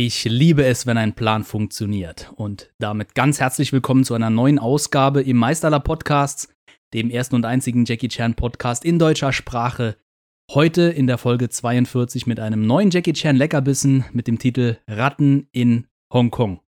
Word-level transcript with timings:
Ich 0.00 0.22
liebe 0.22 0.64
es, 0.64 0.86
wenn 0.86 0.96
ein 0.96 1.12
Plan 1.12 1.42
funktioniert. 1.42 2.32
Und 2.36 2.72
damit 2.78 3.16
ganz 3.16 3.40
herzlich 3.40 3.72
willkommen 3.72 4.04
zu 4.04 4.14
einer 4.14 4.30
neuen 4.30 4.60
Ausgabe 4.60 5.22
im 5.22 5.36
Meisterler 5.36 5.80
Podcasts, 5.80 6.54
dem 6.94 7.10
ersten 7.10 7.34
und 7.34 7.44
einzigen 7.44 7.84
Jackie 7.84 8.06
Chan 8.06 8.34
Podcast 8.34 8.84
in 8.84 9.00
deutscher 9.00 9.32
Sprache. 9.32 9.96
Heute 10.52 10.82
in 10.82 11.08
der 11.08 11.18
Folge 11.18 11.48
42 11.48 12.28
mit 12.28 12.38
einem 12.38 12.64
neuen 12.64 12.90
Jackie 12.90 13.12
Chan 13.12 13.34
Leckerbissen 13.34 14.04
mit 14.12 14.28
dem 14.28 14.38
Titel 14.38 14.76
Ratten 14.86 15.48
in 15.50 15.88
Hongkong. 16.14 16.60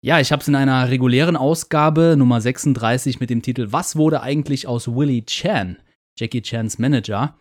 Ja, 0.00 0.20
ich 0.20 0.30
habe 0.30 0.42
es 0.42 0.46
in 0.46 0.54
einer 0.54 0.90
regulären 0.90 1.34
Ausgabe 1.34 2.14
Nummer 2.16 2.40
36 2.40 3.18
mit 3.18 3.30
dem 3.30 3.42
Titel 3.42 3.72
Was 3.72 3.96
wurde 3.96 4.22
eigentlich 4.22 4.68
aus 4.68 4.86
Willie 4.86 5.26
Chan, 5.26 5.76
Jackie 6.16 6.42
Chans 6.42 6.78
Manager? 6.78 7.36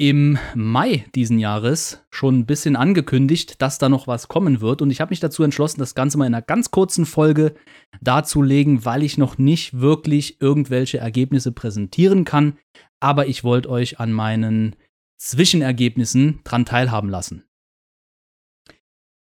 Im 0.00 0.38
Mai 0.54 1.04
diesen 1.14 1.38
Jahres 1.38 2.02
schon 2.08 2.38
ein 2.38 2.46
bisschen 2.46 2.74
angekündigt, 2.74 3.60
dass 3.60 3.76
da 3.76 3.90
noch 3.90 4.06
was 4.06 4.28
kommen 4.28 4.62
wird. 4.62 4.80
Und 4.80 4.90
ich 4.90 5.02
habe 5.02 5.10
mich 5.10 5.20
dazu 5.20 5.42
entschlossen, 5.42 5.78
das 5.78 5.94
Ganze 5.94 6.16
mal 6.16 6.24
in 6.26 6.34
einer 6.34 6.40
ganz 6.40 6.70
kurzen 6.70 7.04
Folge 7.04 7.54
darzulegen, 8.00 8.86
weil 8.86 9.02
ich 9.02 9.18
noch 9.18 9.36
nicht 9.36 9.78
wirklich 9.78 10.40
irgendwelche 10.40 10.96
Ergebnisse 10.96 11.52
präsentieren 11.52 12.24
kann. 12.24 12.56
Aber 12.98 13.26
ich 13.26 13.44
wollte 13.44 13.68
euch 13.68 14.00
an 14.00 14.10
meinen 14.10 14.74
Zwischenergebnissen 15.18 16.40
dran 16.44 16.64
teilhaben 16.64 17.10
lassen. 17.10 17.44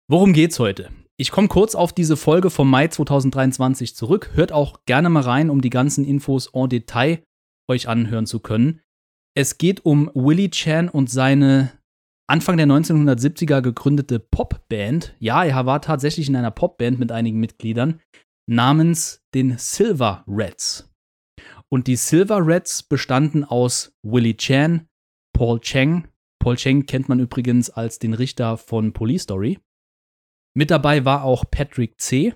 Worum 0.08 0.32
geht's 0.32 0.60
heute? 0.60 0.92
Ich 1.18 1.32
komme 1.32 1.48
kurz 1.48 1.74
auf 1.74 1.92
diese 1.92 2.16
Folge 2.16 2.52
vom 2.52 2.70
Mai 2.70 2.88
2023 2.88 3.96
zurück. 3.96 4.30
Hört 4.36 4.52
auch 4.52 4.86
gerne 4.86 5.10
mal 5.10 5.24
rein, 5.24 5.50
um 5.50 5.62
die 5.62 5.72
ganzen 5.72 6.06
Infos 6.06 6.52
en 6.54 6.70
Detail 6.70 7.24
euch 7.68 7.88
anhören 7.88 8.28
zu 8.28 8.40
können. 8.40 8.82
Es 9.38 9.60
geht 9.60 9.86
um 9.86 10.10
Willie 10.16 10.50
Chan 10.50 10.90
und 10.90 11.12
seine 11.12 11.72
Anfang 12.28 12.58
der 12.58 12.66
1970er 12.66 13.62
gegründete 13.62 14.18
Popband. 14.20 15.16
Ja, 15.20 15.44
er 15.44 15.68
war 15.68 15.80
tatsächlich 15.80 16.28
in 16.28 16.36
einer 16.36 16.50
Popband 16.50 16.98
mit 16.98 17.12
einigen 17.12 17.40
Mitgliedern 17.40 18.02
namens 18.50 19.22
den 19.36 19.60
Silver 19.60 20.24
Reds. 20.28 20.92
Und 21.72 21.86
die 21.86 21.98
Silver 21.98 22.48
Reds 22.48 22.82
bestanden 22.82 23.44
aus 23.44 23.96
Willie 24.02 24.36
Chan, 24.36 24.88
Paul 25.34 25.60
Cheng. 25.60 26.08
Paul 26.42 26.56
Cheng 26.56 26.88
kennt 26.88 27.08
man 27.08 27.20
übrigens 27.20 27.70
als 27.70 28.00
den 28.00 28.16
Richter 28.16 28.58
von 28.58 28.92
Police 28.92 29.22
Story. 29.22 29.60
Mit 30.56 30.72
dabei 30.72 31.06
war 31.06 31.24
auch 31.24 31.46
Patrick 31.52 32.02
C. 32.02 32.34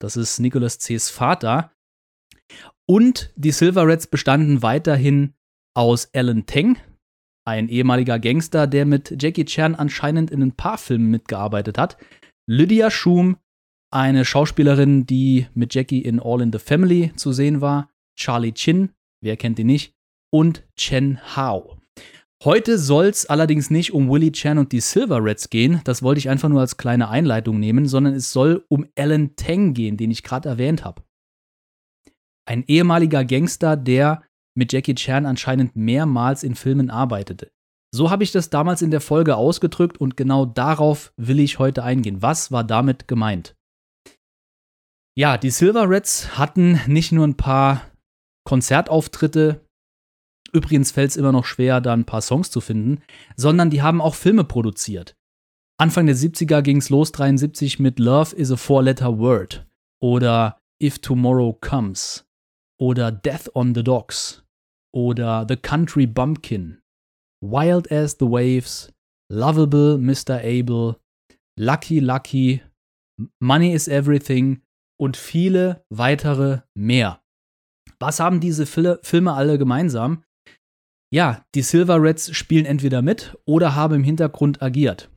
Das 0.00 0.16
ist 0.16 0.40
Nicholas 0.40 0.80
C.'s 0.80 1.10
Vater. 1.10 1.72
Und 2.88 3.32
die 3.36 3.52
Silver 3.52 3.86
Reds 3.86 4.08
bestanden 4.08 4.62
weiterhin 4.62 5.34
aus 5.74 6.08
Alan 6.14 6.46
Teng, 6.46 6.78
ein 7.46 7.68
ehemaliger 7.68 8.18
Gangster, 8.18 8.66
der 8.66 8.86
mit 8.86 9.22
Jackie 9.22 9.44
Chan 9.44 9.74
anscheinend 9.74 10.30
in 10.30 10.42
ein 10.42 10.52
paar 10.52 10.78
Filmen 10.78 11.10
mitgearbeitet 11.10 11.78
hat. 11.78 11.96
Lydia 12.48 12.90
Schum, 12.90 13.36
eine 13.92 14.24
Schauspielerin, 14.24 15.06
die 15.06 15.46
mit 15.54 15.74
Jackie 15.74 16.02
in 16.02 16.20
All 16.20 16.42
in 16.42 16.52
the 16.52 16.58
Family 16.58 17.12
zu 17.16 17.32
sehen 17.32 17.60
war. 17.60 17.90
Charlie 18.16 18.52
Chin, 18.52 18.90
wer 19.22 19.36
kennt 19.36 19.58
ihn 19.58 19.66
nicht? 19.66 19.94
Und 20.32 20.64
Chen 20.76 21.18
Hao. 21.36 21.80
Heute 22.42 22.78
soll 22.78 23.06
es 23.06 23.26
allerdings 23.26 23.68
nicht 23.68 23.92
um 23.92 24.08
Willie 24.08 24.32
Chan 24.32 24.56
und 24.56 24.72
die 24.72 24.80
Silver 24.80 25.22
Reds 25.22 25.50
gehen, 25.50 25.82
das 25.84 26.02
wollte 26.02 26.20
ich 26.20 26.30
einfach 26.30 26.48
nur 26.48 26.60
als 26.60 26.78
kleine 26.78 27.10
Einleitung 27.10 27.60
nehmen, 27.60 27.86
sondern 27.86 28.14
es 28.14 28.32
soll 28.32 28.64
um 28.68 28.86
Alan 28.96 29.36
Teng 29.36 29.74
gehen, 29.74 29.98
den 29.98 30.10
ich 30.10 30.22
gerade 30.22 30.48
erwähnt 30.48 30.84
habe. 30.84 31.02
Ein 32.48 32.64
ehemaliger 32.66 33.26
Gangster, 33.26 33.76
der 33.76 34.22
mit 34.56 34.72
Jackie 34.72 34.94
Chan 34.94 35.26
anscheinend 35.26 35.76
mehrmals 35.76 36.42
in 36.42 36.54
Filmen 36.54 36.90
arbeitete. 36.90 37.50
So 37.92 38.10
habe 38.10 38.22
ich 38.22 38.30
das 38.32 38.50
damals 38.50 38.82
in 38.82 38.90
der 38.90 39.00
Folge 39.00 39.36
ausgedrückt 39.36 39.98
und 39.98 40.16
genau 40.16 40.46
darauf 40.46 41.12
will 41.16 41.40
ich 41.40 41.58
heute 41.58 41.82
eingehen. 41.82 42.22
Was 42.22 42.52
war 42.52 42.62
damit 42.62 43.08
gemeint? 43.08 43.56
Ja, 45.16 45.36
die 45.36 45.50
Silver 45.50 45.88
Reds 45.90 46.38
hatten 46.38 46.80
nicht 46.86 47.10
nur 47.10 47.26
ein 47.26 47.36
paar 47.36 47.90
Konzertauftritte, 48.44 49.64
übrigens 50.52 50.92
fällt 50.92 51.10
es 51.10 51.16
immer 51.16 51.32
noch 51.32 51.44
schwer, 51.44 51.80
da 51.80 51.92
ein 51.92 52.06
paar 52.06 52.22
Songs 52.22 52.50
zu 52.50 52.60
finden, 52.60 53.02
sondern 53.36 53.70
die 53.70 53.82
haben 53.82 54.00
auch 54.00 54.14
Filme 54.14 54.44
produziert. 54.44 55.14
Anfang 55.78 56.06
der 56.06 56.16
70er 56.16 56.62
ging 56.62 56.76
es 56.76 56.90
los, 56.90 57.10
73 57.12 57.80
mit 57.80 57.98
Love 57.98 58.36
is 58.36 58.52
a 58.52 58.56
Four-Letter 58.56 59.18
Word 59.18 59.66
oder 60.00 60.58
If 60.82 61.00
Tomorrow 61.00 61.58
Comes 61.60 62.24
oder 62.78 63.10
Death 63.10 63.54
on 63.54 63.74
the 63.74 63.82
Docks 63.82 64.42
oder 64.94 65.46
The 65.48 65.56
Country 65.56 66.06
Bumpkin, 66.06 66.80
Wild 67.42 67.90
as 67.90 68.16
the 68.18 68.26
Waves, 68.26 68.92
Lovable 69.30 69.98
Mr. 69.98 70.40
Abel, 70.42 70.96
Lucky 71.58 72.00
Lucky, 72.00 72.62
Money 73.40 73.72
is 73.72 73.88
Everything 73.88 74.62
und 75.00 75.16
viele 75.16 75.84
weitere 75.90 76.62
mehr. 76.74 77.22
Was 77.98 78.20
haben 78.20 78.40
diese 78.40 78.66
Fil 78.66 78.98
Filme 79.02 79.34
alle 79.34 79.58
gemeinsam? 79.58 80.24
Ja, 81.12 81.44
die 81.54 81.62
Silver 81.62 82.00
Reds 82.00 82.34
spielen 82.34 82.66
entweder 82.66 83.02
mit 83.02 83.36
oder 83.44 83.74
haben 83.74 83.96
im 83.96 84.04
Hintergrund 84.04 84.62
agiert. 84.62 85.10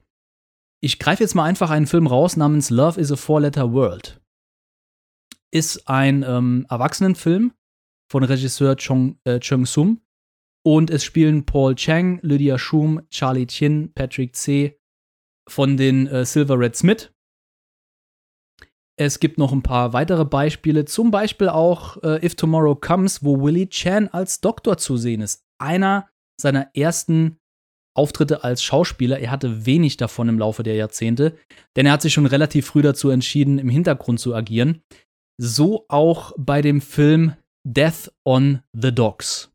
Ich 0.81 0.99
greife 0.99 1.23
jetzt 1.23 1.35
mal 1.35 1.45
einfach 1.45 1.69
einen 1.69 1.87
Film 1.87 2.07
raus 2.07 2.35
namens 2.35 2.69
Love 2.69 2.99
is 2.99 3.11
a 3.11 3.15
Four-Letter 3.15 3.71
World 3.71 4.19
ist 5.53 5.87
ein 5.87 6.23
ähm, 6.23 6.65
Erwachsenenfilm 6.69 7.53
von 8.11 8.23
Regisseur 8.23 8.75
Chong, 8.75 9.17
äh, 9.23 9.39
Chung 9.39 9.65
Sum. 9.65 10.01
Und 10.65 10.89
es 10.89 11.03
spielen 11.03 11.45
Paul 11.45 11.75
Chang, 11.75 12.19
Lydia 12.21 12.57
Schum, 12.57 13.01
Charlie 13.09 13.47
Chin, 13.47 13.91
Patrick 13.93 14.35
C. 14.35 14.79
von 15.49 15.75
den 15.75 16.07
äh, 16.07 16.25
Silver 16.25 16.57
Reds 16.57 16.83
mit. 16.83 17.13
Es 18.97 19.19
gibt 19.19 19.37
noch 19.37 19.51
ein 19.51 19.63
paar 19.63 19.91
weitere 19.91 20.23
Beispiele, 20.23 20.85
zum 20.85 21.11
Beispiel 21.11 21.49
auch 21.49 22.01
äh, 22.03 22.23
If 22.23 22.35
Tomorrow 22.35 22.75
Comes, 22.75 23.23
wo 23.23 23.41
Willie 23.41 23.67
Chan 23.67 24.07
als 24.09 24.39
Doktor 24.39 24.77
zu 24.77 24.97
sehen 24.97 25.21
ist. 25.21 25.43
Einer 25.59 26.09
seiner 26.39 26.69
ersten 26.75 27.37
Auftritte 27.95 28.43
als 28.43 28.63
Schauspieler. 28.63 29.19
Er 29.19 29.31
hatte 29.31 29.65
wenig 29.65 29.97
davon 29.97 30.29
im 30.29 30.39
Laufe 30.39 30.63
der 30.63 30.75
Jahrzehnte, 30.75 31.37
denn 31.75 31.85
er 31.85 31.93
hat 31.93 32.01
sich 32.01 32.13
schon 32.13 32.25
relativ 32.25 32.67
früh 32.67 32.81
dazu 32.81 33.09
entschieden, 33.09 33.59
im 33.59 33.69
Hintergrund 33.69 34.19
zu 34.19 34.33
agieren. 34.33 34.81
So 35.37 35.85
auch 35.89 36.33
bei 36.37 36.61
dem 36.61 36.81
Film 36.81 37.33
Death 37.65 38.11
on 38.25 38.61
the 38.73 38.93
Docks. 38.93 39.51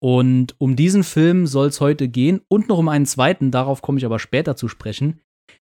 Und 0.00 0.54
um 0.58 0.76
diesen 0.76 1.02
Film 1.02 1.46
soll 1.46 1.68
es 1.68 1.80
heute 1.80 2.08
gehen 2.08 2.40
und 2.48 2.68
noch 2.68 2.78
um 2.78 2.88
einen 2.88 3.06
zweiten, 3.06 3.50
darauf 3.50 3.82
komme 3.82 3.98
ich 3.98 4.04
aber 4.04 4.18
später 4.18 4.54
zu 4.56 4.68
sprechen. 4.68 5.20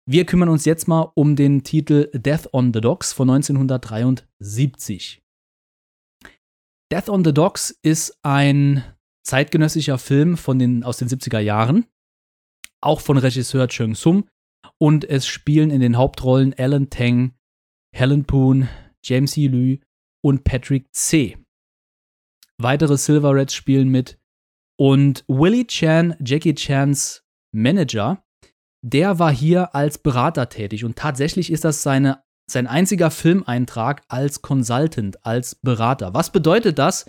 Wir 0.08 0.26
kümmern 0.26 0.48
uns 0.48 0.64
jetzt 0.64 0.88
mal 0.88 1.12
um 1.14 1.36
den 1.36 1.62
Titel 1.64 2.10
Death 2.12 2.52
on 2.52 2.72
the 2.72 2.80
Docks 2.80 3.12
von 3.12 3.30
1973. 3.30 5.22
Death 6.92 7.08
on 7.08 7.24
the 7.24 7.32
Docks 7.32 7.70
ist 7.82 8.18
ein 8.22 8.84
zeitgenössischer 9.24 9.98
Film 9.98 10.36
von 10.36 10.58
den, 10.58 10.84
aus 10.84 10.98
den 10.98 11.08
70er 11.08 11.38
Jahren, 11.38 11.86
auch 12.80 13.00
von 13.00 13.16
Regisseur 13.16 13.68
Chung 13.68 13.94
Sum. 13.94 14.28
Und 14.78 15.04
es 15.04 15.26
spielen 15.26 15.70
in 15.70 15.80
den 15.80 15.96
Hauptrollen 15.96 16.54
Alan 16.58 16.90
Tang, 16.90 17.34
Helen 17.94 18.24
Poon, 18.24 18.68
James 19.04 19.36
E. 19.36 19.46
Lü 19.46 19.78
und 20.24 20.44
Patrick 20.44 20.92
C. 20.92 21.38
Weitere 22.62 22.96
Silver 22.96 23.34
Reds 23.34 23.54
spielen 23.54 23.88
mit. 23.88 24.18
Und 24.78 25.24
Willie 25.28 25.66
Chan, 25.66 26.16
Jackie 26.24 26.54
Chans 26.54 27.24
Manager, 27.54 28.24
der 28.84 29.18
war 29.18 29.32
hier 29.32 29.74
als 29.74 29.98
Berater 29.98 30.48
tätig. 30.48 30.84
Und 30.84 30.96
tatsächlich 30.96 31.52
ist 31.52 31.64
das 31.64 31.82
seine, 31.82 32.22
sein 32.50 32.66
einziger 32.66 33.10
Filmeintrag 33.10 34.02
als 34.08 34.42
Consultant, 34.42 35.24
als 35.24 35.54
Berater. 35.54 36.14
Was 36.14 36.30
bedeutet 36.30 36.78
das? 36.78 37.06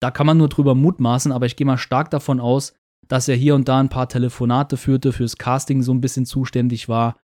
Da 0.00 0.10
kann 0.10 0.26
man 0.26 0.36
nur 0.36 0.48
drüber 0.48 0.74
mutmaßen, 0.74 1.32
aber 1.32 1.46
ich 1.46 1.56
gehe 1.56 1.66
mal 1.66 1.78
stark 1.78 2.10
davon 2.10 2.38
aus, 2.38 2.74
dass 3.08 3.28
er 3.28 3.36
hier 3.36 3.54
und 3.54 3.68
da 3.68 3.80
ein 3.80 3.88
paar 3.88 4.08
Telefonate 4.08 4.76
führte, 4.76 5.12
fürs 5.12 5.38
Casting 5.38 5.82
so 5.82 5.92
ein 5.94 6.00
bisschen 6.00 6.26
zuständig 6.26 6.88
war, 6.88 7.18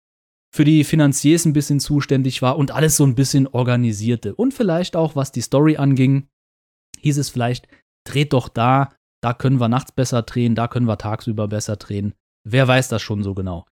für 0.55 0.65
die 0.65 0.85
Finanziers 0.85 1.45
ein 1.45 1.53
bisschen 1.53 1.81
zuständig 1.81 2.43
war 2.43 2.59
und 2.59 2.71
alles 2.71 2.97
so 2.97 3.05
ein 3.05 3.15
bisschen 3.15 3.47
organisierte. 3.47 4.35
Und 4.35 4.55
vielleicht 4.55 4.97
auch, 4.97 5.17
was 5.17 5.33
die 5.33 5.41
Story 5.41 5.77
anging, 5.77 6.29
hieß 7.01 7.19
es 7.19 7.31
vielleicht, 7.31 7.69
dreht 8.05 8.33
doch 8.33 8.49
da, 8.49 8.91
da 9.23 9.33
können 9.33 9.61
wir 9.61 9.69
nachts 9.69 9.93
besser 9.93 10.23
drehen, 10.23 10.55
da 10.55 10.69
können 10.69 10.87
wir 10.87 10.99
tagsüber 10.99 11.49
besser 11.49 11.77
drehen. 11.77 12.15
Wer 12.45 12.69
weiß 12.69 12.89
das 12.89 13.03
schon 13.03 13.23
so 13.23 13.35
genau. 13.35 13.67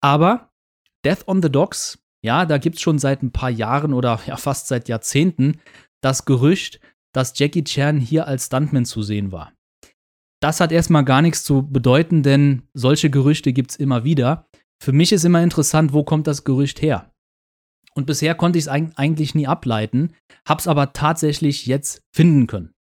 Aber 0.00 0.50
Death 1.04 1.26
on 1.26 1.42
the 1.42 1.50
Docks, 1.50 1.98
ja, 2.22 2.46
da 2.46 2.58
gibt 2.58 2.76
es 2.76 2.82
schon 2.82 2.98
seit 2.98 3.22
ein 3.22 3.32
paar 3.32 3.50
Jahren 3.50 3.92
oder 3.92 4.20
ja 4.26 4.36
fast 4.36 4.68
seit 4.68 4.88
Jahrzehnten 4.88 5.60
das 6.00 6.24
Gerücht, 6.24 6.80
dass 7.12 7.38
Jackie 7.38 7.64
Chan 7.64 7.98
hier 7.98 8.26
als 8.26 8.46
Stuntman 8.46 8.84
zu 8.84 9.02
sehen 9.02 9.32
war. 9.32 9.52
Das 10.40 10.60
hat 10.60 10.72
erstmal 10.72 11.04
gar 11.04 11.22
nichts 11.22 11.44
zu 11.44 11.66
bedeuten, 11.66 12.22
denn 12.22 12.68
solche 12.74 13.08
Gerüchte 13.08 13.52
gibt 13.52 13.70
es 13.70 13.76
immer 13.76 14.04
wieder. 14.04 14.46
Für 14.82 14.92
mich 14.92 15.12
ist 15.12 15.24
immer 15.24 15.42
interessant, 15.42 15.92
wo 15.92 16.04
kommt 16.04 16.26
das 16.26 16.44
Gerücht 16.44 16.82
her? 16.82 17.13
Und 17.96 18.06
bisher 18.06 18.34
konnte 18.34 18.58
ich 18.58 18.64
es 18.64 18.68
eigentlich 18.68 19.34
nie 19.34 19.46
ableiten, 19.46 20.14
hab's 20.46 20.66
aber 20.66 20.92
tatsächlich 20.92 21.66
jetzt 21.66 22.02
finden 22.14 22.46
können. 22.46 22.74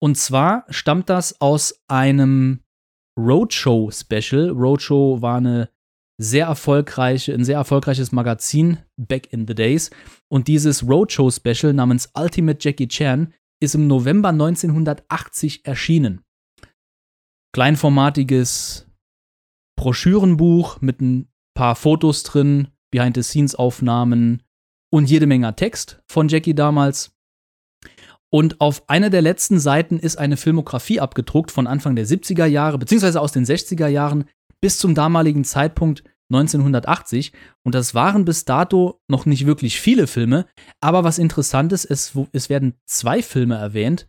Und 0.00 0.16
zwar 0.16 0.64
stammt 0.68 1.08
das 1.08 1.40
aus 1.40 1.82
einem 1.88 2.60
Roadshow-Special. 3.18 4.50
Roadshow 4.50 5.22
war 5.22 5.38
eine 5.38 5.70
sehr 6.20 6.46
erfolgreiche, 6.46 7.32
ein 7.32 7.44
sehr 7.44 7.56
erfolgreiches 7.56 8.12
Magazin 8.12 8.78
back 8.96 9.32
in 9.32 9.46
the 9.46 9.54
days. 9.54 9.90
Und 10.28 10.48
dieses 10.48 10.86
Roadshow-Special 10.86 11.72
namens 11.72 12.10
Ultimate 12.14 12.58
Jackie 12.60 12.88
Chan 12.88 13.32
ist 13.60 13.74
im 13.74 13.86
November 13.86 14.30
1980 14.30 15.64
erschienen. 15.64 16.22
Kleinformatiges 17.52 18.86
Broschürenbuch 19.76 20.80
mit 20.80 21.00
ein 21.00 21.28
paar 21.54 21.76
Fotos 21.76 22.22
drin, 22.24 22.68
Behind-the-Scenes-Aufnahmen 22.92 24.42
und 24.90 25.10
jede 25.10 25.26
Menge 25.26 25.54
Text 25.54 26.02
von 26.06 26.28
Jackie 26.28 26.54
damals. 26.54 27.12
Und 28.30 28.60
auf 28.60 28.88
einer 28.88 29.10
der 29.10 29.22
letzten 29.22 29.58
Seiten 29.58 29.98
ist 29.98 30.18
eine 30.18 30.36
Filmografie 30.36 31.00
abgedruckt 31.00 31.50
von 31.50 31.66
Anfang 31.66 31.96
der 31.96 32.06
70er 32.06 32.44
Jahre, 32.44 32.78
beziehungsweise 32.78 33.20
aus 33.20 33.32
den 33.32 33.44
60er 33.44 33.88
Jahren 33.88 34.28
bis 34.60 34.78
zum 34.78 34.94
damaligen 34.94 35.44
Zeitpunkt 35.44 36.04
1980. 36.30 37.32
Und 37.64 37.74
das 37.74 37.94
waren 37.94 38.24
bis 38.24 38.44
dato 38.44 39.00
noch 39.08 39.24
nicht 39.24 39.46
wirklich 39.46 39.80
viele 39.80 40.06
Filme. 40.06 40.46
Aber 40.80 41.04
was 41.04 41.18
interessant 41.18 41.72
ist, 41.72 41.86
es, 41.86 42.12
es 42.32 42.50
werden 42.50 42.74
zwei 42.86 43.22
Filme 43.22 43.56
erwähnt, 43.56 44.08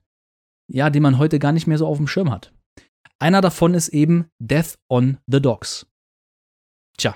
ja, 0.69 0.89
die 0.89 0.99
man 0.99 1.17
heute 1.17 1.39
gar 1.39 1.53
nicht 1.53 1.67
mehr 1.67 1.77
so 1.77 1.87
auf 1.87 1.97
dem 1.97 2.07
Schirm 2.07 2.29
hat. 2.29 2.53
Einer 3.19 3.41
davon 3.41 3.73
ist 3.73 3.89
eben 3.89 4.29
Death 4.39 4.77
on 4.89 5.17
the 5.27 5.41
Docks. 5.41 5.87
Tja, 6.97 7.15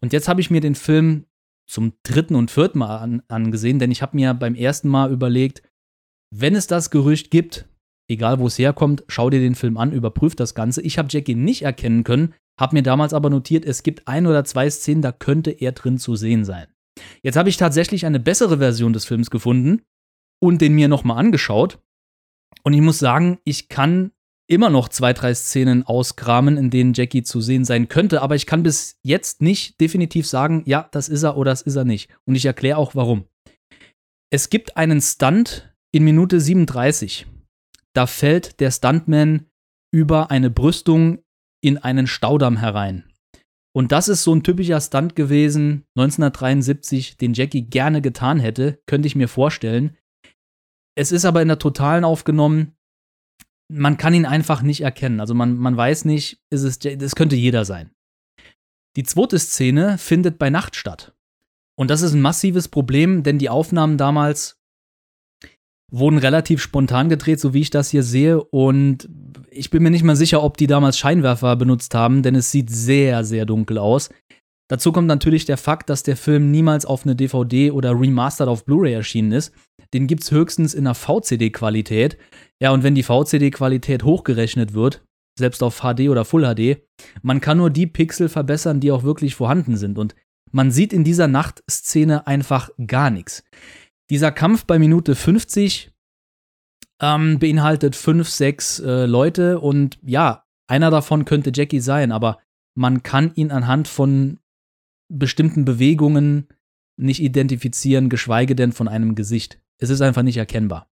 und 0.00 0.12
jetzt 0.12 0.28
habe 0.28 0.40
ich 0.40 0.50
mir 0.50 0.60
den 0.60 0.74
Film 0.74 1.26
zum 1.70 1.92
dritten 2.02 2.34
und 2.34 2.50
vierten 2.50 2.80
Mal 2.80 2.98
an, 2.98 3.22
angesehen, 3.28 3.78
denn 3.78 3.90
ich 3.90 4.02
habe 4.02 4.16
mir 4.16 4.34
beim 4.34 4.54
ersten 4.54 4.88
Mal 4.88 5.12
überlegt, 5.12 5.62
wenn 6.34 6.54
es 6.54 6.66
das 6.66 6.90
Gerücht 6.90 7.30
gibt, 7.30 7.68
egal 8.10 8.38
wo 8.40 8.48
es 8.48 8.58
herkommt, 8.58 9.04
schau 9.08 9.30
dir 9.30 9.40
den 9.40 9.54
Film 9.54 9.76
an, 9.76 9.92
überprüf 9.92 10.34
das 10.34 10.54
Ganze. 10.54 10.82
Ich 10.82 10.98
habe 10.98 11.08
Jackie 11.10 11.34
nicht 11.34 11.62
erkennen 11.62 12.04
können, 12.04 12.34
habe 12.58 12.74
mir 12.74 12.82
damals 12.82 13.14
aber 13.14 13.30
notiert, 13.30 13.64
es 13.64 13.82
gibt 13.82 14.08
ein 14.08 14.26
oder 14.26 14.44
zwei 14.44 14.68
Szenen, 14.68 15.02
da 15.02 15.12
könnte 15.12 15.50
er 15.50 15.72
drin 15.72 15.98
zu 15.98 16.16
sehen 16.16 16.44
sein. 16.44 16.66
Jetzt 17.22 17.36
habe 17.36 17.48
ich 17.48 17.56
tatsächlich 17.56 18.04
eine 18.04 18.20
bessere 18.20 18.58
Version 18.58 18.92
des 18.92 19.04
Films 19.04 19.30
gefunden 19.30 19.82
und 20.42 20.60
den 20.60 20.74
mir 20.74 20.88
nochmal 20.88 21.18
angeschaut. 21.18 21.78
Und 22.62 22.72
ich 22.72 22.80
muss 22.80 22.98
sagen, 22.98 23.38
ich 23.44 23.68
kann 23.68 24.10
immer 24.50 24.68
noch 24.68 24.88
zwei, 24.88 25.12
drei 25.12 25.32
Szenen 25.32 25.84
auskramen, 25.84 26.56
in 26.56 26.70
denen 26.70 26.92
Jackie 26.92 27.22
zu 27.22 27.40
sehen 27.40 27.64
sein 27.64 27.88
könnte, 27.88 28.20
aber 28.20 28.34
ich 28.34 28.46
kann 28.46 28.64
bis 28.64 28.98
jetzt 29.02 29.40
nicht 29.40 29.80
definitiv 29.80 30.26
sagen, 30.26 30.64
ja, 30.66 30.88
das 30.90 31.08
ist 31.08 31.22
er 31.22 31.36
oder 31.36 31.52
das 31.52 31.62
ist 31.62 31.76
er 31.76 31.84
nicht. 31.84 32.10
Und 32.26 32.34
ich 32.34 32.44
erkläre 32.44 32.76
auch 32.76 32.96
warum. 32.96 33.26
Es 34.32 34.50
gibt 34.50 34.76
einen 34.76 35.00
Stunt 35.00 35.72
in 35.92 36.02
Minute 36.02 36.40
37. 36.40 37.26
Da 37.94 38.08
fällt 38.08 38.58
der 38.58 38.72
Stuntman 38.72 39.46
über 39.92 40.32
eine 40.32 40.50
Brüstung 40.50 41.20
in 41.62 41.78
einen 41.78 42.08
Staudamm 42.08 42.56
herein. 42.56 43.04
Und 43.72 43.92
das 43.92 44.08
ist 44.08 44.24
so 44.24 44.34
ein 44.34 44.42
typischer 44.42 44.80
Stunt 44.80 45.14
gewesen, 45.14 45.84
1973, 45.96 47.16
den 47.18 47.34
Jackie 47.34 47.62
gerne 47.62 48.02
getan 48.02 48.40
hätte, 48.40 48.80
könnte 48.86 49.06
ich 49.06 49.14
mir 49.14 49.28
vorstellen. 49.28 49.96
Es 50.96 51.12
ist 51.12 51.24
aber 51.24 51.40
in 51.40 51.48
der 51.48 51.60
Totalen 51.60 52.04
aufgenommen 52.04 52.74
man 53.70 53.96
kann 53.96 54.14
ihn 54.14 54.26
einfach 54.26 54.62
nicht 54.62 54.82
erkennen. 54.82 55.20
Also 55.20 55.34
man, 55.34 55.56
man 55.56 55.76
weiß 55.76 56.04
nicht, 56.04 56.40
ist 56.50 56.62
es, 56.62 56.78
das 56.78 57.14
könnte 57.14 57.36
jeder 57.36 57.64
sein. 57.64 57.90
Die 58.96 59.04
zweite 59.04 59.38
Szene 59.38 59.96
findet 59.98 60.38
bei 60.38 60.50
Nacht 60.50 60.74
statt. 60.74 61.14
Und 61.76 61.90
das 61.90 62.02
ist 62.02 62.12
ein 62.12 62.20
massives 62.20 62.68
Problem, 62.68 63.22
denn 63.22 63.38
die 63.38 63.48
Aufnahmen 63.48 63.96
damals 63.96 64.58
wurden 65.90 66.18
relativ 66.18 66.60
spontan 66.60 67.08
gedreht, 67.08 67.40
so 67.40 67.54
wie 67.54 67.60
ich 67.60 67.70
das 67.70 67.90
hier 67.90 68.02
sehe. 68.02 68.42
Und 68.42 69.08
ich 69.50 69.70
bin 69.70 69.82
mir 69.82 69.90
nicht 69.90 70.04
mal 70.04 70.16
sicher, 70.16 70.42
ob 70.42 70.56
die 70.56 70.66
damals 70.66 70.98
Scheinwerfer 70.98 71.56
benutzt 71.56 71.94
haben, 71.94 72.22
denn 72.22 72.34
es 72.34 72.50
sieht 72.50 72.70
sehr, 72.70 73.24
sehr 73.24 73.46
dunkel 73.46 73.78
aus. 73.78 74.10
Dazu 74.68 74.92
kommt 74.92 75.08
natürlich 75.08 75.46
der 75.46 75.56
Fakt, 75.56 75.90
dass 75.90 76.02
der 76.02 76.16
Film 76.16 76.50
niemals 76.50 76.84
auf 76.84 77.04
eine 77.04 77.16
DVD 77.16 77.72
oder 77.72 77.98
remastered 77.98 78.48
auf 78.48 78.64
Blu-ray 78.64 78.92
erschienen 78.92 79.32
ist. 79.32 79.52
Den 79.92 80.06
gibt 80.06 80.22
es 80.22 80.30
höchstens 80.30 80.74
in 80.74 80.86
einer 80.86 80.94
VCD-Qualität. 80.94 82.16
Ja, 82.60 82.70
und 82.72 82.82
wenn 82.82 82.94
die 82.94 83.02
VCD-Qualität 83.02 84.04
hochgerechnet 84.04 84.74
wird, 84.74 85.04
selbst 85.38 85.62
auf 85.62 85.80
HD 85.80 86.08
oder 86.08 86.24
Full 86.24 86.44
HD, 86.54 86.82
man 87.22 87.40
kann 87.40 87.58
nur 87.58 87.70
die 87.70 87.86
Pixel 87.86 88.28
verbessern, 88.28 88.80
die 88.80 88.92
auch 88.92 89.02
wirklich 89.02 89.34
vorhanden 89.34 89.76
sind. 89.76 89.98
Und 89.98 90.14
man 90.52 90.70
sieht 90.70 90.92
in 90.92 91.04
dieser 91.04 91.28
Nachtszene 91.28 92.26
einfach 92.26 92.70
gar 92.86 93.10
nichts. 93.10 93.44
Dieser 94.10 94.32
Kampf 94.32 94.64
bei 94.64 94.78
Minute 94.78 95.14
50 95.14 95.92
ähm, 97.00 97.38
beinhaltet 97.38 97.96
fünf, 97.96 98.28
sechs 98.28 98.78
äh, 98.80 99.06
Leute 99.06 99.60
und 99.60 99.98
ja, 100.02 100.44
einer 100.68 100.90
davon 100.90 101.24
könnte 101.24 101.52
Jackie 101.54 101.80
sein, 101.80 102.12
aber 102.12 102.38
man 102.76 103.02
kann 103.02 103.32
ihn 103.34 103.50
anhand 103.50 103.88
von 103.88 104.38
bestimmten 105.08 105.64
Bewegungen 105.64 106.48
nicht 106.96 107.22
identifizieren, 107.22 108.08
geschweige 108.08 108.54
denn 108.54 108.72
von 108.72 108.86
einem 108.86 109.14
Gesicht. 109.14 109.60
Es 109.80 109.90
ist 109.90 110.02
einfach 110.02 110.22
nicht 110.22 110.36
erkennbar. 110.36 110.88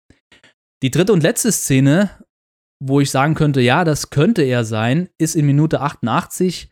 Die 0.83 0.91
dritte 0.91 1.13
und 1.13 1.23
letzte 1.23 1.53
Szene, 1.53 2.11
wo 2.81 3.01
ich 3.01 3.11
sagen 3.11 3.35
könnte, 3.35 3.61
ja, 3.61 3.85
das 3.85 4.11
könnte 4.11 4.43
er 4.43 4.65
sein, 4.65 5.09
ist 5.19 5.37
in 5.37 5.47
Minute 5.47 5.81
88, 5.81 6.69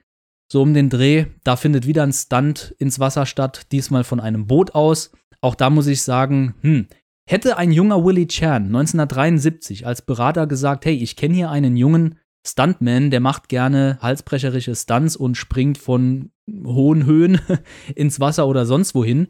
so 0.51 0.63
um 0.63 0.75
den 0.75 0.91
Dreh. 0.91 1.27
Da 1.45 1.55
findet 1.55 1.87
wieder 1.87 2.03
ein 2.03 2.13
Stunt 2.13 2.75
ins 2.79 2.99
Wasser 2.99 3.27
statt, 3.27 3.67
diesmal 3.71 4.03
von 4.03 4.19
einem 4.19 4.49
Boot 4.49 4.75
aus. 4.75 5.13
Auch 5.41 5.55
da 5.55 5.71
muss 5.71 5.87
ich 5.87 6.03
sagen, 6.03 6.57
hm, 6.63 6.89
hätte 7.29 7.57
ein 7.57 7.71
junger 7.71 8.05
Willie 8.05 8.27
Chan 8.27 8.67
1973 8.67 9.87
als 9.87 10.03
Berater 10.03 10.49
gesagt, 10.49 10.85
hey, 10.85 10.95
ich 10.95 11.15
kenne 11.15 11.35
hier 11.35 11.51
einen 11.51 11.77
jungen 11.77 12.19
Stuntman, 12.45 13.11
der 13.11 13.21
macht 13.21 13.49
gerne 13.49 13.99
halsbrecherische 14.01 14.75
Stunts 14.75 15.15
und 15.15 15.37
springt 15.37 15.79
von 15.79 16.33
hohen 16.65 17.07
Höhen 17.07 17.41
ins 17.95 18.19
Wasser 18.19 18.49
oder 18.49 18.67
sonst 18.67 18.95
wohin. 18.97 19.29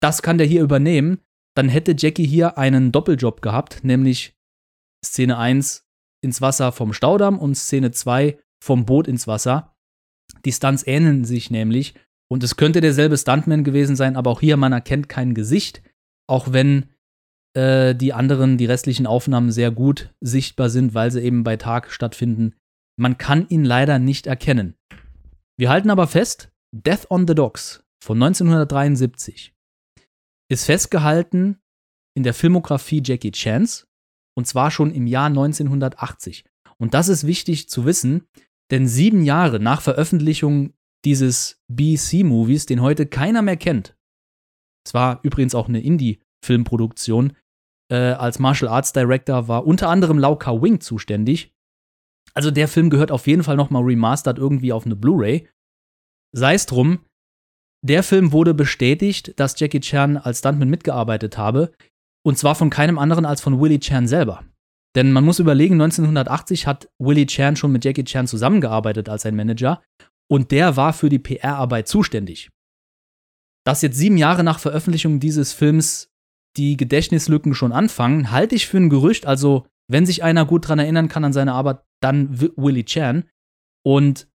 Das 0.00 0.22
kann 0.22 0.38
der 0.38 0.46
hier 0.46 0.62
übernehmen. 0.62 1.18
Dann 1.58 1.68
hätte 1.68 1.96
Jackie 1.98 2.24
hier 2.24 2.56
einen 2.56 2.92
Doppeljob 2.92 3.42
gehabt, 3.42 3.82
nämlich 3.82 4.36
Szene 5.04 5.38
1 5.38 5.88
ins 6.24 6.40
Wasser 6.40 6.70
vom 6.70 6.92
Staudamm 6.92 7.36
und 7.36 7.56
Szene 7.56 7.90
2 7.90 8.38
vom 8.62 8.86
Boot 8.86 9.08
ins 9.08 9.26
Wasser. 9.26 9.74
Die 10.44 10.52
Stunts 10.52 10.86
ähneln 10.86 11.24
sich 11.24 11.50
nämlich 11.50 11.94
und 12.30 12.44
es 12.44 12.54
könnte 12.54 12.80
derselbe 12.80 13.18
Stuntman 13.18 13.64
gewesen 13.64 13.96
sein, 13.96 14.14
aber 14.14 14.30
auch 14.30 14.38
hier 14.38 14.56
man 14.56 14.72
erkennt 14.72 15.08
kein 15.08 15.34
Gesicht, 15.34 15.82
auch 16.28 16.52
wenn 16.52 16.90
äh, 17.56 17.92
die 17.92 18.12
anderen, 18.12 18.56
die 18.56 18.66
restlichen 18.66 19.08
Aufnahmen 19.08 19.50
sehr 19.50 19.72
gut 19.72 20.14
sichtbar 20.20 20.70
sind, 20.70 20.94
weil 20.94 21.10
sie 21.10 21.22
eben 21.22 21.42
bei 21.42 21.56
Tag 21.56 21.90
stattfinden. 21.90 22.54
Man 22.96 23.18
kann 23.18 23.48
ihn 23.48 23.64
leider 23.64 23.98
nicht 23.98 24.28
erkennen. 24.28 24.76
Wir 25.58 25.70
halten 25.70 25.90
aber 25.90 26.06
fest, 26.06 26.52
Death 26.72 27.10
on 27.10 27.26
the 27.26 27.34
Docks 27.34 27.82
von 28.00 28.22
1973 28.22 29.57
ist 30.50 30.64
festgehalten 30.64 31.60
in 32.16 32.22
der 32.22 32.34
Filmografie 32.34 33.02
Jackie 33.04 33.32
Chans 33.32 33.86
und 34.36 34.46
zwar 34.46 34.70
schon 34.70 34.90
im 34.92 35.06
Jahr 35.06 35.26
1980. 35.26 36.44
Und 36.78 36.94
das 36.94 37.08
ist 37.08 37.26
wichtig 37.26 37.68
zu 37.68 37.84
wissen, 37.84 38.26
denn 38.70 38.86
sieben 38.86 39.22
Jahre 39.22 39.60
nach 39.60 39.80
Veröffentlichung 39.82 40.74
dieses 41.04 41.62
BC-Movies, 41.68 42.66
den 42.66 42.82
heute 42.82 43.06
keiner 43.06 43.42
mehr 43.42 43.56
kennt, 43.56 43.96
es 44.86 44.94
war 44.94 45.20
übrigens 45.22 45.54
auch 45.54 45.68
eine 45.68 45.82
Indie-Filmproduktion, 45.82 47.36
äh, 47.90 47.96
als 47.96 48.38
Martial 48.38 48.70
Arts 48.70 48.92
Director 48.92 49.48
war 49.48 49.66
unter 49.66 49.88
anderem 49.88 50.18
Lau 50.18 50.36
Ka 50.36 50.62
Wing 50.62 50.80
zuständig. 50.80 51.54
Also 52.34 52.50
der 52.50 52.68
Film 52.68 52.90
gehört 52.90 53.10
auf 53.10 53.26
jeden 53.26 53.42
Fall 53.42 53.56
nochmal 53.56 53.82
remastered 53.82 54.38
irgendwie 54.38 54.72
auf 54.72 54.86
eine 54.86 54.96
Blu-ray. 54.96 55.48
Sei 56.32 56.54
es 56.54 56.66
drum, 56.66 57.00
der 57.82 58.02
Film 58.02 58.32
wurde 58.32 58.54
bestätigt, 58.54 59.38
dass 59.38 59.58
Jackie 59.58 59.80
Chan 59.80 60.16
als 60.16 60.38
Stuntman 60.38 60.68
mitgearbeitet 60.68 61.38
habe. 61.38 61.72
Und 62.24 62.36
zwar 62.36 62.54
von 62.54 62.70
keinem 62.70 62.98
anderen 62.98 63.24
als 63.24 63.40
von 63.40 63.60
Willie 63.60 63.78
Chan 63.78 64.08
selber. 64.08 64.44
Denn 64.96 65.12
man 65.12 65.24
muss 65.24 65.38
überlegen, 65.38 65.74
1980 65.74 66.66
hat 66.66 66.88
Willie 66.98 67.26
Chan 67.26 67.56
schon 67.56 67.72
mit 67.72 67.84
Jackie 67.84 68.04
Chan 68.04 68.26
zusammengearbeitet 68.26 69.08
als 69.08 69.22
sein 69.22 69.36
Manager. 69.36 69.82
Und 70.30 70.50
der 70.50 70.76
war 70.76 70.92
für 70.92 71.08
die 71.08 71.18
PR-Arbeit 71.18 71.88
zuständig. 71.88 72.50
Dass 73.64 73.82
jetzt 73.82 73.96
sieben 73.96 74.16
Jahre 74.16 74.44
nach 74.44 74.58
Veröffentlichung 74.58 75.20
dieses 75.20 75.52
Films 75.52 76.10
die 76.56 76.76
Gedächtnislücken 76.76 77.54
schon 77.54 77.72
anfangen, 77.72 78.32
halte 78.32 78.54
ich 78.54 78.66
für 78.66 78.78
ein 78.78 78.90
Gerücht. 78.90 79.26
Also, 79.26 79.66
wenn 79.88 80.06
sich 80.06 80.22
einer 80.22 80.44
gut 80.44 80.68
dran 80.68 80.78
erinnern 80.78 81.08
kann 81.08 81.24
an 81.24 81.32
seine 81.32 81.52
Arbeit, 81.52 81.80
dann 82.02 82.40
Willie 82.56 82.84
Chan. 82.84 83.24
Und 83.84 84.28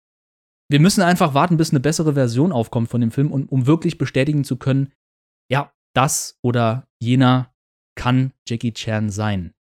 wir 0.71 0.79
müssen 0.79 1.01
einfach 1.01 1.33
warten, 1.33 1.57
bis 1.57 1.71
eine 1.71 1.79
bessere 1.79 2.13
Version 2.13 2.51
aufkommt 2.51 2.89
von 2.89 3.01
dem 3.01 3.11
Film, 3.11 3.31
um, 3.31 3.45
um 3.45 3.67
wirklich 3.67 3.97
bestätigen 3.97 4.43
zu 4.43 4.57
können, 4.57 4.91
ja, 5.51 5.73
das 5.93 6.37
oder 6.41 6.87
jener 7.01 7.53
kann 7.95 8.31
Jackie 8.47 8.73
Chan 8.73 9.09
sein. 9.09 9.53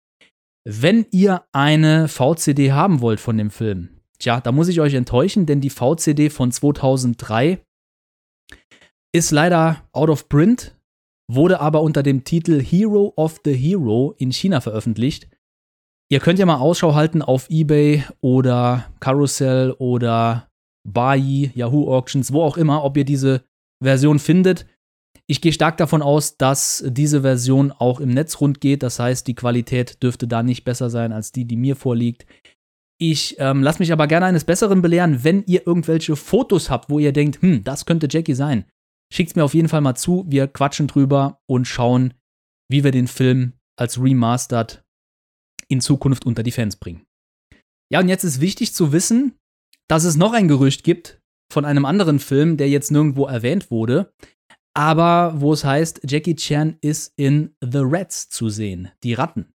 Wenn 0.63 1.05
ihr 1.11 1.43
eine 1.51 2.07
VCD 2.07 2.71
haben 2.71 3.01
wollt 3.01 3.19
von 3.19 3.37
dem 3.37 3.49
Film, 3.49 4.01
tja, 4.19 4.39
da 4.39 4.51
muss 4.51 4.67
ich 4.67 4.79
euch 4.79 4.93
enttäuschen, 4.93 5.45
denn 5.45 5.59
die 5.59 5.69
VCD 5.69 6.29
von 6.29 6.51
2003 6.51 7.61
ist 9.13 9.31
leider 9.31 9.83
out 9.91 10.09
of 10.09 10.29
print 10.29 10.77
wurde 11.33 11.59
aber 11.59 11.81
unter 11.81 12.03
dem 12.03 12.23
Titel 12.23 12.61
Hero 12.61 13.13
of 13.15 13.41
the 13.45 13.53
Hero 13.53 14.13
in 14.17 14.31
China 14.31 14.61
veröffentlicht. 14.61 15.29
Ihr 16.09 16.19
könnt 16.19 16.39
ja 16.39 16.45
mal 16.45 16.57
Ausschau 16.57 16.93
halten 16.93 17.21
auf 17.21 17.49
eBay 17.49 18.03
oder 18.19 18.91
Carousel 18.99 19.71
oder 19.79 20.50
Bayi, 20.87 21.51
Yahoo 21.53 21.93
Auctions, 21.93 22.33
wo 22.33 22.41
auch 22.41 22.57
immer, 22.57 22.83
ob 22.83 22.97
ihr 22.97 23.05
diese 23.05 23.43
Version 23.81 24.19
findet. 24.19 24.65
Ich 25.27 25.41
gehe 25.41 25.53
stark 25.53 25.77
davon 25.77 26.01
aus, 26.01 26.37
dass 26.37 26.83
diese 26.87 27.21
Version 27.21 27.71
auch 27.71 27.99
im 27.99 28.09
Netz 28.09 28.41
rund 28.41 28.59
geht. 28.59 28.83
Das 28.83 28.99
heißt, 28.99 29.27
die 29.27 29.35
Qualität 29.35 30.01
dürfte 30.03 30.27
da 30.27 30.43
nicht 30.43 30.63
besser 30.63 30.89
sein 30.89 31.13
als 31.13 31.31
die, 31.31 31.45
die 31.45 31.55
mir 31.55 31.75
vorliegt. 31.75 32.25
Ich 32.99 33.37
ähm, 33.39 33.63
lasse 33.63 33.79
mich 33.79 33.91
aber 33.91 34.07
gerne 34.07 34.27
eines 34.27 34.43
Besseren 34.43 34.81
belehren, 34.81 35.23
wenn 35.23 35.43
ihr 35.45 35.65
irgendwelche 35.65 36.15
Fotos 36.15 36.69
habt, 36.69 36.89
wo 36.89 36.99
ihr 36.99 37.13
denkt, 37.13 37.41
hm, 37.41 37.63
das 37.63 37.85
könnte 37.85 38.07
Jackie 38.09 38.35
sein. 38.35 38.65
Schickt 39.11 39.31
es 39.31 39.35
mir 39.35 39.43
auf 39.43 39.53
jeden 39.53 39.69
Fall 39.69 39.81
mal 39.81 39.95
zu. 39.95 40.25
Wir 40.27 40.47
quatschen 40.47 40.87
drüber 40.87 41.39
und 41.49 41.65
schauen, 41.65 42.13
wie 42.69 42.83
wir 42.83 42.91
den 42.91 43.07
Film 43.07 43.53
als 43.77 44.01
Remastered 44.01 44.83
in 45.67 45.81
Zukunft 45.81 46.25
unter 46.25 46.43
die 46.43 46.51
Fans 46.51 46.75
bringen. 46.75 47.05
Ja, 47.91 47.99
und 47.99 48.09
jetzt 48.09 48.23
ist 48.23 48.39
wichtig 48.39 48.73
zu 48.73 48.93
wissen, 48.93 49.33
dass 49.91 50.05
es 50.05 50.15
noch 50.15 50.31
ein 50.31 50.47
Gerücht 50.47 50.85
gibt 50.85 51.19
von 51.51 51.65
einem 51.65 51.83
anderen 51.83 52.19
Film, 52.19 52.55
der 52.55 52.69
jetzt 52.69 52.91
nirgendwo 52.91 53.25
erwähnt 53.25 53.69
wurde, 53.71 54.13
aber 54.73 55.33
wo 55.41 55.51
es 55.51 55.65
heißt, 55.65 56.09
Jackie 56.09 56.37
Chan 56.37 56.77
ist 56.79 57.11
in 57.17 57.53
The 57.59 57.81
Rats 57.81 58.29
zu 58.29 58.47
sehen, 58.47 58.89
die 59.03 59.15
Ratten. 59.15 59.51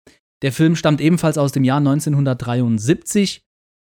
Der 0.41 0.53
Film 0.53 0.77
stammt 0.77 1.01
ebenfalls 1.01 1.37
aus 1.37 1.51
dem 1.51 1.65
Jahr 1.65 1.79
1973 1.79 3.43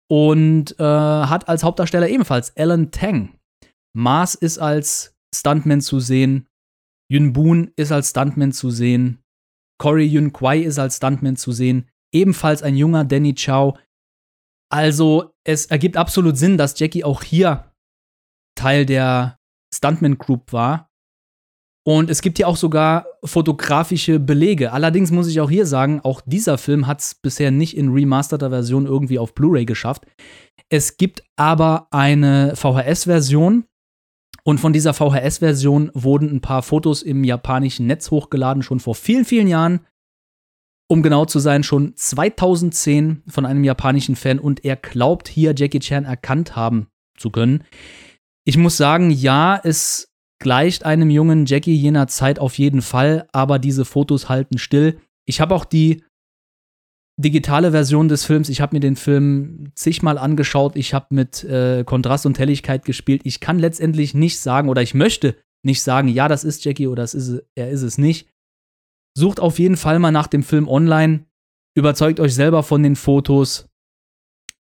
und 0.09 0.78
äh, 0.78 0.85
hat 0.85 1.49
als 1.49 1.64
Hauptdarsteller 1.64 2.09
ebenfalls 2.09 2.57
Alan 2.57 2.92
Tang. 2.92 3.35
Mars 3.92 4.37
ist 4.37 4.59
als 4.59 5.16
Stuntman 5.35 5.80
zu 5.80 5.99
sehen, 5.99 6.47
Yun 7.11 7.33
Boon 7.33 7.73
ist 7.75 7.90
als 7.90 8.11
Stuntman 8.11 8.52
zu 8.52 8.71
sehen, 8.71 9.18
Corey 9.83 10.07
Yun 10.07 10.33
Kwai 10.33 10.61
ist 10.61 10.78
als 10.78 10.99
Stuntman 10.99 11.35
zu 11.35 11.50
sehen, 11.50 11.88
ebenfalls 12.14 12.62
ein 12.62 12.76
junger 12.76 13.04
Danny 13.04 13.35
Chow, 13.35 13.76
also, 14.71 15.33
es 15.45 15.67
ergibt 15.67 15.97
absolut 15.97 16.37
Sinn, 16.37 16.59
dass 16.59 16.79
Jackie 16.79 17.05
auch 17.05 17.23
hier 17.23 17.73
Teil 18.55 18.85
der 18.85 19.39
Stuntman 19.75 20.19
Group 20.19 20.53
war. 20.53 20.89
Und 21.87 22.11
es 22.11 22.21
gibt 22.21 22.37
hier 22.37 22.49
auch 22.49 22.57
sogar 22.57 23.07
fotografische 23.25 24.21
Belege. 24.21 24.73
Allerdings 24.73 25.11
muss 25.11 25.27
ich 25.27 25.41
auch 25.41 25.49
hier 25.49 25.65
sagen, 25.65 26.01
auch 26.03 26.21
dieser 26.27 26.59
Film 26.59 26.87
hat 26.87 27.01
es 27.01 27.15
bisher 27.15 27.51
nicht 27.51 27.77
in 27.79 27.93
remasterter 27.93 28.51
Version 28.51 28.85
irgendwie 28.85 29.19
auf 29.19 29.35
Blu-ray 29.35 29.65
geschafft. 29.65 30.05
Es 30.69 30.99
gibt 30.99 31.23
aber 31.37 31.89
eine 31.91 32.55
VHS-Version. 32.57 33.65
Und 34.45 34.59
von 34.61 34.75
dieser 34.75 34.93
VHS-Version 34.93 35.91
wurden 35.95 36.31
ein 36.31 36.41
paar 36.43 36.63
Fotos 36.63 37.03
im 37.03 37.25
japanischen 37.25 37.87
Netz 37.87 38.11
hochgeladen, 38.11 38.63
schon 38.63 38.81
vor 38.81 38.95
vielen, 38.95 39.25
vielen 39.25 39.49
Jahren 39.49 39.81
um 40.88 41.02
genau 41.02 41.26
zu 41.26 41.38
sein, 41.38 41.62
schon 41.62 41.95
2010 41.95 43.23
von 43.28 43.47
einem 43.47 43.62
japanischen 43.62 44.16
Fan 44.16 44.38
und 44.38 44.64
er 44.64 44.76
glaubt 44.76 45.28
hier 45.28 45.54
Jackie 45.57 45.80
Chan 45.80 46.04
erkannt 46.04 46.57
haben 46.57 46.88
zu 47.16 47.30
können. 47.30 47.64
Ich 48.45 48.57
muss 48.57 48.76
sagen, 48.78 49.11
ja, 49.11 49.61
es 49.62 50.11
gleicht 50.40 50.87
einem 50.87 51.11
jungen 51.11 51.47
Jackie 51.47 51.75
jener 51.75 52.07
Zeit 52.07 52.38
auf 52.38 52.59
jeden 52.59 52.80
Fall, 52.80 53.26
aber 53.33 53.59
diese 53.59 53.85
Fotos 53.85 54.28
halten 54.28 54.57
still. 54.57 55.00
Ich 55.26 55.40
habe 55.40 55.54
auch 55.54 55.66
die 55.66 56.04
digitale 57.18 57.73
Version 57.73 58.09
des 58.09 58.25
Films, 58.25 58.49
ich 58.49 58.61
habe 58.61 58.76
mir 58.76 58.80
den 58.80 58.97
Film 58.97 59.73
zigmal 59.75 60.16
angeschaut, 60.16 60.76
ich 60.76 60.95
habe 60.95 61.07
mit 61.11 61.42
äh, 61.45 61.85
Kontrast 61.85 62.25
und 62.26 62.38
Helligkeit 62.38 62.85
gespielt. 62.85 63.23
Ich 63.25 63.40
kann 63.40 63.59
letztendlich 63.59 64.14
nicht 64.14 64.38
sagen 64.38 64.68
oder 64.68 64.83
ich 64.83 64.95
möchte 64.95 65.37
nicht 65.64 65.83
sagen, 65.83 66.09
ja, 66.09 66.28
das 66.28 66.45
ist 66.45 66.64
Jackie 66.64 66.87
oder 66.87 67.02
das 67.02 67.14
ist, 67.14 67.42
er 67.57 67.71
ist 67.71 67.83
es 67.83 67.99
nicht. 67.99 68.28
Sucht 69.19 69.41
auf 69.41 69.59
jeden 69.59 69.77
Fall 69.77 69.99
mal 69.99 70.13
nach 70.13 70.29
dem 70.29 70.45
Film 70.45 70.69
online. 70.69 71.27
Überzeugt 71.77 72.21
euch 72.21 72.35
selber 72.35 72.63
von 72.63 72.85
den 72.85 72.95
Fotos. 72.95 73.69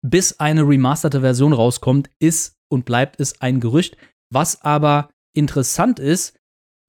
Bis 0.01 0.39
eine 0.39 0.67
remasterte 0.67 1.21
Version 1.21 1.53
rauskommt, 1.53 2.09
ist 2.17 2.57
und 2.67 2.83
bleibt 2.83 3.19
es 3.19 3.39
ein 3.39 3.59
Gerücht. 3.59 3.97
Was 4.33 4.63
aber 4.63 5.11
interessant 5.35 5.99
ist, 5.99 6.39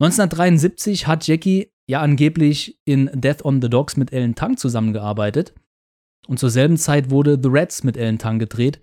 1973 0.00 1.06
hat 1.06 1.26
Jackie 1.26 1.70
ja 1.86 2.00
angeblich 2.00 2.78
in 2.86 3.10
Death 3.12 3.44
on 3.44 3.60
the 3.60 3.68
Dogs 3.68 3.98
mit 3.98 4.14
Ellen 4.14 4.34
Tang 4.34 4.56
zusammengearbeitet. 4.56 5.52
Und 6.26 6.38
zur 6.38 6.50
selben 6.50 6.78
Zeit 6.78 7.10
wurde 7.10 7.38
The 7.40 7.50
Reds 7.50 7.84
mit 7.84 7.98
Ellen 7.98 8.18
Tang 8.18 8.38
gedreht. 8.38 8.80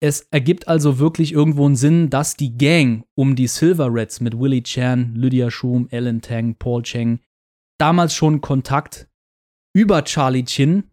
Es 0.00 0.26
ergibt 0.30 0.68
also 0.68 0.98
wirklich 0.98 1.32
irgendwo 1.32 1.66
einen 1.66 1.76
Sinn, 1.76 2.08
dass 2.08 2.36
die 2.36 2.56
Gang 2.56 3.04
um 3.14 3.36
die 3.36 3.46
Silver 3.46 3.92
Reds 3.92 4.20
mit 4.20 4.38
Willie 4.38 4.62
Chan, 4.62 5.14
Lydia 5.16 5.50
Schum, 5.50 5.86
Ellen 5.90 6.22
Tang, 6.22 6.54
Paul 6.54 6.82
Cheng 6.82 7.20
damals 7.82 8.14
schon 8.14 8.40
Kontakt 8.40 9.08
über 9.76 10.04
Charlie 10.04 10.44
Chin 10.44 10.84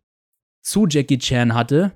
zu 0.65 0.87
Jackie 0.87 1.19
Chan 1.19 1.53
hatte, 1.53 1.95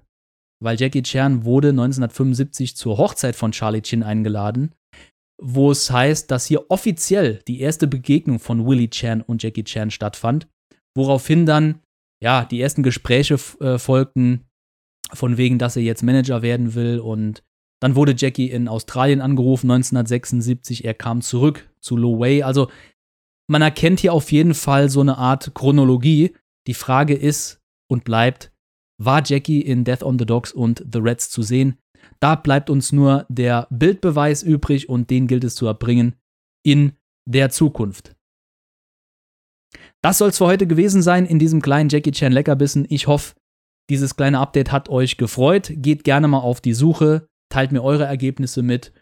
weil 0.64 0.80
Jackie 0.80 1.02
Chan 1.02 1.46
wurde 1.46 1.70
1975 1.70 2.78
zur 2.78 3.00
Hochzeit 3.00 3.36
von 3.36 3.52
Charlie 3.52 3.82
Chin 3.82 4.04
eingeladen, 4.04 4.76
wo 5.42 5.72
es 5.72 5.90
heißt, 5.90 6.30
dass 6.30 6.46
hier 6.46 6.70
offiziell 6.70 7.42
die 7.48 7.60
erste 7.60 7.88
Begegnung 7.88 8.38
von 8.38 8.68
Willie 8.68 8.92
Chan 8.92 9.22
und 9.22 9.42
Jackie 9.42 9.64
Chan 9.64 9.90
stattfand, 9.90 10.48
woraufhin 10.96 11.48
dann 11.48 11.80
ja 12.22 12.46
die 12.46 12.62
ersten 12.62 12.84
Gespräche 12.84 13.40
äh, 13.62 13.80
folgten 13.80 14.46
von 15.12 15.38
wegen, 15.38 15.58
dass 15.58 15.76
er 15.76 15.82
jetzt 15.82 16.04
Manager 16.04 16.44
werden 16.44 16.76
will 16.76 17.00
und 17.00 17.42
dann 17.82 17.96
wurde 17.96 18.14
Jackie 18.16 18.50
in 18.52 18.68
Australien 18.68 19.22
angerufen 19.22 19.72
1976, 19.72 20.86
er 20.86 20.94
kam 20.94 21.22
zurück 21.22 21.68
zu 21.82 21.98
Lo 21.98 22.20
Wei, 22.20 22.46
also 22.46 22.70
man 23.48 23.62
erkennt 23.62 24.00
hier 24.00 24.14
auf 24.14 24.32
jeden 24.32 24.54
Fall 24.54 24.90
so 24.90 25.02
eine 25.02 25.18
Art 25.18 25.54
Chronologie. 25.54 26.36
Die 26.68 26.74
Frage 26.74 27.14
ist 27.14 27.62
und 27.90 28.04
bleibt, 28.04 28.52
war 29.02 29.22
Jackie 29.26 29.62
in 29.62 29.84
Death 29.84 30.04
on 30.04 30.18
the 30.18 30.26
Dogs 30.26 30.52
und 30.52 30.86
The 30.92 31.00
Reds 31.00 31.30
zu 31.30 31.42
sehen? 31.42 31.78
Da 32.20 32.36
bleibt 32.36 32.70
uns 32.70 32.92
nur 32.92 33.26
der 33.30 33.68
Bildbeweis 33.70 34.44
übrig 34.44 34.88
und 34.88 35.10
den 35.10 35.28
gilt 35.28 35.44
es 35.44 35.56
zu 35.56 35.66
erbringen 35.66 36.16
in 36.66 36.94
der 37.30 37.50
Zukunft. 37.50 38.16
Das 40.02 40.18
soll 40.18 40.30
es 40.30 40.38
für 40.38 40.46
heute 40.46 40.68
gewesen 40.68 41.02
sein 41.02 41.26
in 41.26 41.40
diesem 41.40 41.62
kleinen 41.62 41.90
Jackie 41.90 42.12
Chan 42.12 42.32
Leckerbissen. 42.32 42.86
Ich 42.90 43.08
hoffe, 43.08 43.36
dieses 43.90 44.16
kleine 44.16 44.40
Update 44.40 44.72
hat 44.72 44.90
euch 44.90 45.18
gefreut. 45.18 45.72
Geht 45.76 46.04
gerne 46.04 46.28
mal 46.28 46.40
auf 46.40 46.62
die 46.62 46.74
Suche, 46.74 47.28
teilt 47.50 47.72
mir 47.72 47.84
eure 47.84 48.06
Ergebnisse 48.06 48.64
mit 48.64 48.94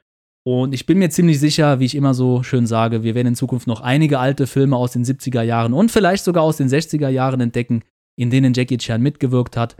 und 0.43 0.73
ich 0.73 0.85
bin 0.85 0.97
mir 0.97 1.09
ziemlich 1.09 1.39
sicher, 1.39 1.79
wie 1.79 1.85
ich 1.85 1.95
immer 1.95 2.13
so 2.13 2.41
schön 2.41 2.65
sage, 2.65 3.03
wir 3.03 3.13
werden 3.13 3.29
in 3.29 3.35
Zukunft 3.35 3.67
noch 3.67 3.81
einige 3.81 4.19
alte 4.19 4.47
Filme 4.47 4.75
aus 4.75 4.91
den 4.91 5.05
70er 5.05 5.43
Jahren 5.43 5.73
und 5.73 5.91
vielleicht 5.91 6.23
sogar 6.23 6.43
aus 6.43 6.57
den 6.57 6.67
60er 6.67 7.09
Jahren 7.09 7.41
entdecken, 7.41 7.83
in 8.17 8.31
denen 8.31 8.53
Jackie 8.53 8.77
Chan 8.77 9.01
mitgewirkt 9.01 9.55
hat. 9.55 9.77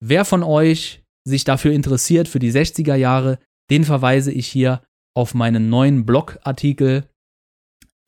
Wer 0.00 0.24
von 0.24 0.42
euch 0.42 1.02
sich 1.26 1.44
dafür 1.44 1.72
interessiert, 1.72 2.28
für 2.28 2.38
die 2.38 2.52
60er 2.52 2.94
Jahre, 2.94 3.38
den 3.70 3.84
verweise 3.84 4.30
ich 4.30 4.46
hier 4.46 4.82
auf 5.16 5.34
meinen 5.34 5.70
neuen 5.70 6.04
Blogartikel. 6.06 7.08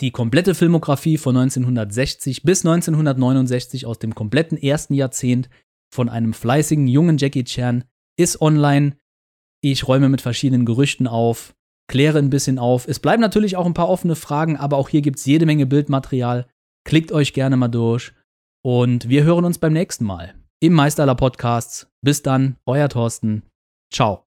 Die 0.00 0.10
komplette 0.10 0.54
Filmografie 0.54 1.16
von 1.16 1.36
1960 1.36 2.42
bis 2.42 2.66
1969 2.66 3.86
aus 3.86 3.98
dem 3.98 4.14
kompletten 4.14 4.58
ersten 4.58 4.94
Jahrzehnt 4.94 5.48
von 5.92 6.08
einem 6.08 6.34
fleißigen 6.34 6.86
jungen 6.86 7.16
Jackie 7.16 7.44
Chan 7.44 7.84
ist 8.18 8.40
online. 8.40 8.98
Ich 9.62 9.88
räume 9.88 10.10
mit 10.10 10.20
verschiedenen 10.20 10.66
Gerüchten 10.66 11.06
auf, 11.06 11.55
kläre 11.88 12.18
ein 12.18 12.30
bisschen 12.30 12.58
auf. 12.58 12.86
Es 12.88 13.00
bleiben 13.00 13.20
natürlich 13.20 13.56
auch 13.56 13.66
ein 13.66 13.74
paar 13.74 13.88
offene 13.88 14.16
Fragen, 14.16 14.56
aber 14.56 14.76
auch 14.76 14.88
hier 14.88 15.02
gibt 15.02 15.18
es 15.18 15.26
jede 15.26 15.46
Menge 15.46 15.66
Bildmaterial. 15.66 16.46
Klickt 16.84 17.12
euch 17.12 17.32
gerne 17.32 17.56
mal 17.56 17.68
durch. 17.68 18.12
Und 18.64 19.08
wir 19.08 19.24
hören 19.24 19.44
uns 19.44 19.58
beim 19.58 19.72
nächsten 19.72 20.04
Mal 20.04 20.34
im 20.60 20.72
Meisterler 20.72 21.14
Podcasts. 21.14 21.88
Bis 22.02 22.22
dann, 22.22 22.56
euer 22.66 22.88
Thorsten. 22.88 23.42
Ciao. 23.92 24.25